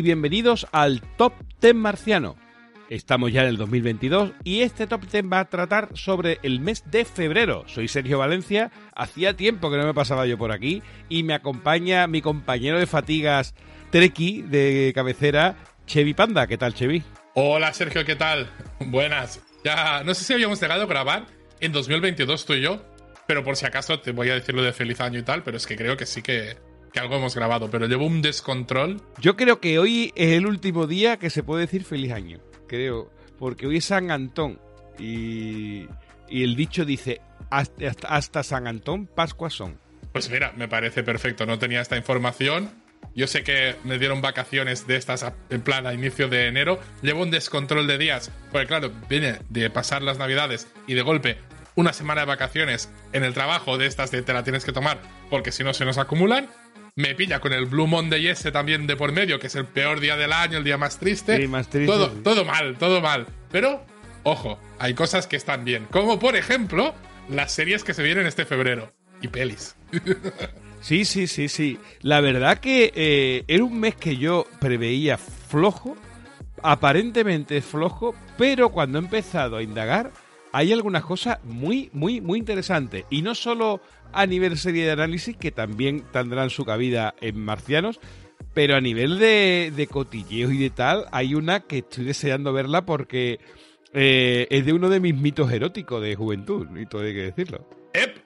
[0.00, 2.34] Y bienvenidos al Top 10 Marciano.
[2.88, 6.90] Estamos ya en el 2022 y este Top 10 va a tratar sobre el mes
[6.90, 7.64] de febrero.
[7.66, 12.06] Soy Sergio Valencia, hacía tiempo que no me pasaba yo por aquí y me acompaña
[12.06, 13.54] mi compañero de fatigas
[13.90, 15.56] Treki de cabecera,
[15.86, 16.46] Chevy Panda.
[16.46, 17.02] ¿Qué tal, Chevy?
[17.34, 18.50] Hola Sergio, ¿qué tal?
[18.80, 19.42] Buenas.
[19.64, 21.26] Ya, no sé si habíamos llegado a grabar
[21.60, 22.82] en 2022 tú y yo,
[23.26, 25.58] pero por si acaso te voy a decir lo de feliz año y tal, pero
[25.58, 26.56] es que creo que sí que,
[26.92, 29.00] que algo hemos grabado, pero llevo un descontrol.
[29.20, 33.10] Yo creo que hoy es el último día que se puede decir feliz año, creo,
[33.38, 34.58] porque hoy es San Antón
[34.98, 35.86] y,
[36.28, 39.78] y el dicho dice, hasta, hasta San Antón, Pascua son.
[40.12, 42.70] Pues mira, me parece perfecto, no tenía esta información.
[43.14, 46.78] Yo sé que me dieron vacaciones de estas en plan a inicio de enero.
[47.02, 51.38] Llevo un descontrol de días, porque claro, viene de pasar las navidades y de golpe
[51.74, 55.00] una semana de vacaciones en el trabajo de estas de te la tienes que tomar,
[55.30, 56.48] porque si no se nos acumulan.
[56.96, 60.00] Me pilla con el Blue Monday ese también de por medio, que es el peor
[60.00, 61.36] día del año, el día más triste.
[61.38, 62.20] Sí, más triste, Todo, sí.
[62.22, 63.26] todo mal, todo mal.
[63.50, 63.84] Pero,
[64.22, 65.86] ojo, hay cosas que están bien.
[65.90, 66.94] Como por ejemplo,
[67.28, 68.92] las series que se vienen este febrero.
[69.22, 69.76] Y pelis.
[70.82, 71.78] Sí, sí, sí, sí.
[72.00, 75.94] La verdad que eh, era un mes que yo preveía flojo,
[76.62, 80.10] aparentemente flojo, pero cuando he empezado a indagar
[80.52, 83.04] hay algunas cosas muy, muy, muy interesantes.
[83.10, 83.80] Y no solo
[84.12, 88.00] a nivel serie de análisis, que también tendrán su cabida en Marcianos,
[88.54, 92.84] pero a nivel de, de cotilleos y de tal, hay una que estoy deseando verla
[92.84, 93.38] porque
[93.92, 97.68] eh, es de uno de mis mitos eróticos de juventud, y todo hay que decirlo.
[97.92, 98.18] ¡Ep!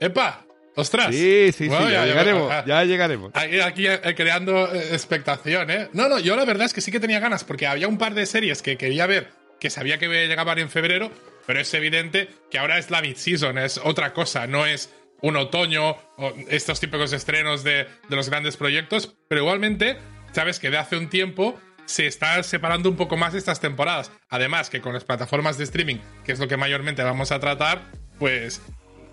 [0.00, 0.44] ¡Epa!
[0.76, 1.14] ¡Ostras!
[1.14, 3.30] Sí, sí, Bueno, sí, ya, llegaremos, ya llegaremos.
[3.34, 5.88] Aquí, aquí, eh, creando eh, expectación, ¿eh?
[5.92, 8.14] No, no, yo la verdad es que sí que tenía ganas, porque había un par
[8.14, 9.28] de series que quería ver,
[9.58, 11.10] que sabía que llegaban en febrero,
[11.48, 15.96] pero es evidente que ahora es la mid-season, es otra cosa, no es un otoño
[16.18, 19.96] o estos típicos estrenos de, de los grandes proyectos, pero igualmente,
[20.32, 24.12] sabes que de hace un tiempo se está separando un poco más estas temporadas.
[24.28, 27.92] Además, que con las plataformas de streaming, que es lo que mayormente vamos a tratar,
[28.18, 28.60] pues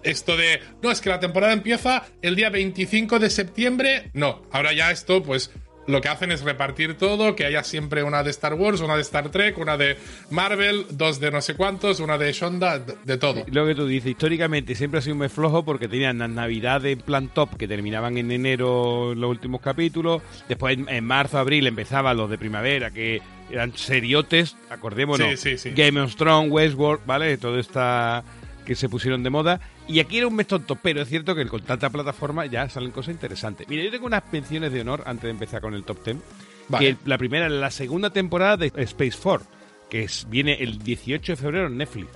[0.03, 4.11] esto de, no, es que la temporada empieza el día 25 de septiembre.
[4.13, 5.51] No, ahora ya esto, pues
[5.87, 9.01] lo que hacen es repartir todo, que haya siempre una de Star Wars, una de
[9.01, 9.97] Star Trek, una de
[10.29, 13.43] Marvel, dos de no sé cuántos, una de Shonda, de, todo.
[13.47, 16.93] Lo que tú dices, históricamente siempre ha sido un mes flojo porque tenían las navidades
[16.93, 20.21] en plan top que terminaban en enero los últimos capítulos.
[20.47, 25.27] Después en, en marzo, abril empezaban los de primavera que eran seriotes, acordémonos.
[25.27, 25.71] Sí, sí, sí.
[25.71, 27.37] Game of Thrones, Westworld, ¿vale?
[27.37, 28.23] Todo está
[28.65, 29.61] que se pusieron de moda.
[29.87, 32.91] Y aquí era un mes tonto, pero es cierto que con tanta plataforma ya salen
[32.91, 33.67] cosas interesantes.
[33.69, 36.17] Mira, yo tengo unas menciones de honor antes de empezar con el top 10.
[36.69, 36.85] Vale.
[36.95, 39.45] Que la primera es la segunda temporada de Space Force,
[39.89, 42.07] que es- viene el 18 de febrero en Netflix.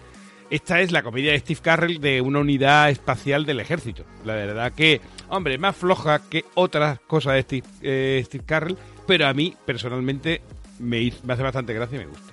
[0.50, 4.03] Esta es la comedia de Steve Carrell de una unidad espacial del ejército.
[4.25, 9.28] La verdad que, hombre, más floja que otras cosas de Steve, eh, Steve Carrell, pero
[9.28, 10.41] a mí personalmente
[10.79, 12.31] me, hizo- me hace bastante gracia y me gusta.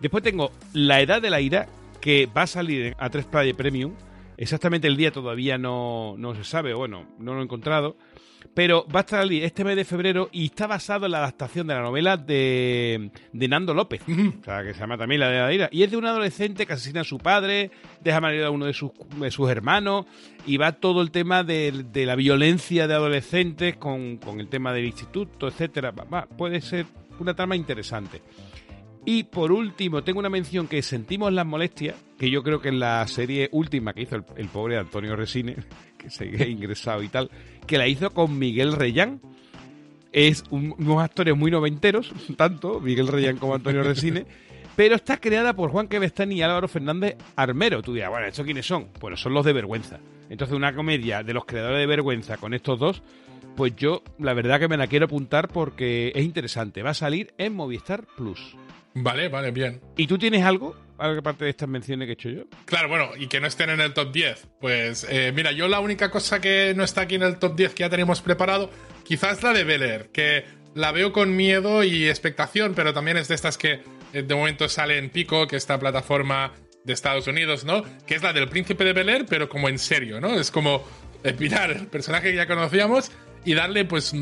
[0.00, 1.68] Después tengo La Edad de la Ira,
[2.00, 3.92] que va a salir a 3 Play Premium.
[4.36, 7.96] Exactamente el día todavía no, no se sabe, bueno, no lo he encontrado.
[8.54, 11.66] Pero va a estar ali- este mes de febrero y está basado en la adaptación
[11.66, 14.02] de la novela de, de Nando López.
[14.08, 15.68] O sea, que se llama también La de la ira.
[15.72, 17.70] Y es de un adolescente que asesina a su padre,
[18.02, 20.06] deja morir a uno de sus, de sus hermanos
[20.46, 24.72] y va todo el tema de, de la violencia de adolescentes con, con el tema
[24.72, 25.90] del instituto, etcétera.
[25.90, 26.86] Va- va, puede ser
[27.18, 28.22] una trama interesante.
[29.08, 32.80] Y por último, tengo una mención que sentimos las molestias, que yo creo que en
[32.80, 35.64] la serie última que hizo el, el pobre Antonio Resines,
[35.96, 37.30] que se ha ingresado y tal,
[37.68, 39.20] que la hizo con Miguel Reyán.
[40.10, 44.26] es unos actores muy noventeros, tanto Miguel Reyán como Antonio Resine,
[44.76, 47.82] pero está creada por Juan Quevestani y Álvaro Fernández Armero.
[47.82, 48.88] Tú dirás, bueno, ¿estos quiénes son?
[49.00, 50.00] Bueno, son los de Vergüenza.
[50.28, 53.02] Entonces, una comedia de los creadores de Vergüenza con estos dos,
[53.56, 56.82] pues yo la verdad que me la quiero apuntar porque es interesante.
[56.82, 58.56] Va a salir en Movistar Plus.
[58.94, 59.80] Vale, vale, bien.
[59.96, 60.74] ¿Y tú tienes algo?
[60.98, 62.44] Algo aparte de estas menciones que he hecho yo.
[62.64, 64.46] Claro, bueno, y que no estén en el top 10.
[64.60, 67.74] Pues eh, mira, yo la única cosa que no está aquí en el top 10
[67.74, 68.70] que ya tenemos preparado,
[69.04, 70.44] quizás la de Bel que
[70.74, 73.80] la veo con miedo y expectación, pero también es de estas que
[74.12, 76.52] eh, de momento sale en Pico, que esta plataforma
[76.84, 77.82] de Estados Unidos, ¿no?
[78.06, 80.38] Que es la del príncipe de Bel Air, pero como en serio, ¿no?
[80.38, 80.82] Es como
[81.38, 83.10] mirar el personaje que ya conocíamos
[83.46, 84.12] y darle, pues,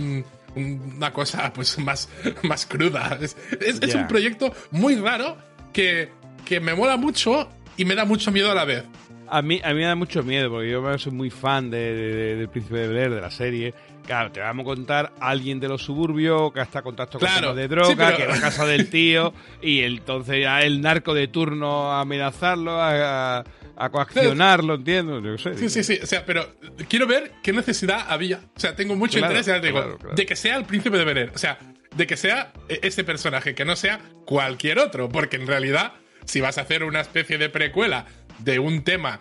[0.54, 2.08] una cosa, pues, más,
[2.44, 3.18] más cruda.
[3.20, 5.36] Es, es, un proyecto muy raro
[5.72, 6.10] que,
[6.44, 8.84] que me mola mucho y me da mucho miedo a la vez.
[9.26, 12.48] A mí, a mí me da mucho miedo, porque yo soy muy fan de, del
[12.48, 13.74] Príncipe de Bel de la serie.
[14.06, 17.28] Claro, te vamos a contar a alguien de los suburbios que está en contacto con
[17.28, 19.32] temas de droga, que va a casa del tío,
[19.62, 23.44] y entonces ya el narco de turno a amenazarlo, a,
[23.90, 25.20] coaccionarlo, entiendo.
[25.38, 25.98] Sí, sí, sí.
[26.02, 26.54] O sea, pero
[26.88, 28.40] quiero ver qué necesidad había.
[28.56, 31.58] O sea, tengo mucho interés de que sea el príncipe de Bel O sea,
[31.96, 35.08] de que sea e-, ese personaje, que no sea cualquier otro.
[35.08, 35.92] Porque en realidad,
[36.24, 38.06] si vas a hacer una especie de precuela
[38.38, 39.20] de un tema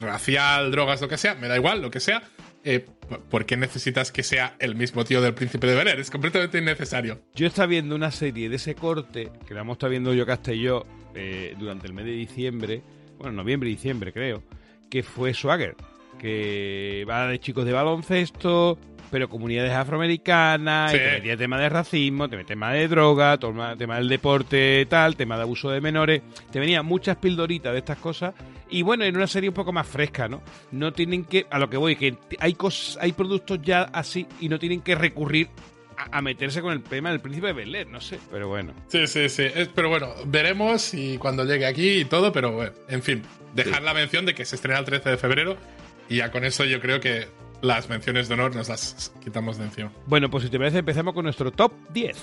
[0.00, 2.22] racial, drogas, lo que sea, me da igual, lo que sea,
[2.64, 2.86] eh,
[3.30, 7.20] ¿por qué necesitas que sea el mismo tío del príncipe de Bel Es completamente innecesario.
[7.34, 10.86] Yo estaba viendo una serie de ese corte, que la hemos estado viendo yo, Castelló,
[11.14, 12.82] eh, durante el mes de diciembre,
[13.20, 14.42] bueno, noviembre y diciembre creo,
[14.88, 15.76] que fue Swagger,
[16.18, 18.78] que va de chicos de baloncesto,
[19.10, 23.96] pero comunidades afroamericanas, y te metía tema de racismo, te metía tema de droga, tema
[23.96, 28.34] del deporte, tal, tema de abuso de menores, te venía muchas pildoritas de estas cosas,
[28.70, 30.40] y bueno, en una serie un poco más fresca, ¿no?
[30.70, 34.48] No tienen que, a lo que voy, que hay cosas, hay productos ya así y
[34.48, 35.48] no tienen que recurrir
[36.10, 38.72] a, meterse con el tema del príncipe de Bel no sé, pero bueno.
[38.88, 39.44] Sí, sí, sí.
[39.74, 43.22] pero bueno, veremos y cuando llegue aquí y todo, pero bueno, en fin,
[43.54, 45.56] dejar la mención de que se estrena el 13 de febrero
[46.08, 47.28] y ya con eso yo creo que
[47.62, 49.92] las menciones de honor nos las quitamos de encima.
[50.06, 52.16] Bueno, pues si te parece, empezamos con nuestro top 10.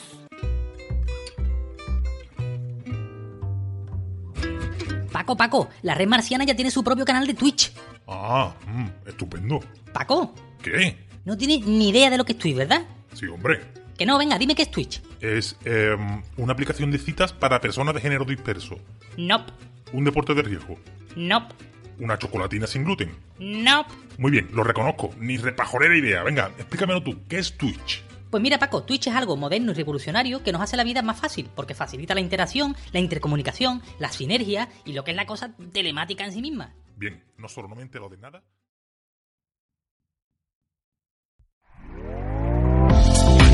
[5.12, 7.71] Paco, Paco, la red marciana ya tiene su propio canal de Twitch.
[8.07, 9.59] Ah, mm, estupendo.
[9.94, 10.33] Paco.
[10.62, 10.97] ¿Qué?
[11.25, 12.83] No tienes ni idea de lo que es Twitch, ¿verdad?
[13.18, 13.62] Sí, hombre.
[13.98, 15.02] Que no, venga, dime qué es Twitch.
[15.22, 18.78] Es em, una aplicación de citas para personas de género disperso.
[19.18, 19.52] Nope.
[19.92, 20.78] Un deporte de riesgo.
[21.16, 21.56] Nope.
[21.98, 23.16] ¿Una chocolatina sin gluten?
[23.40, 23.88] No.
[24.19, 25.10] Muy bien, lo reconozco.
[25.18, 26.22] Ni repajorera idea.
[26.22, 27.18] Venga, explícamelo tú.
[27.28, 28.04] ¿Qué es Twitch?
[28.30, 31.20] Pues mira, Paco, Twitch es algo moderno y revolucionario que nos hace la vida más
[31.20, 35.56] fácil, porque facilita la interacción, la intercomunicación, la sinergia y lo que es la cosa
[35.72, 36.75] telemática en sí misma.
[36.98, 38.44] Bien, no solo no me entero de nada,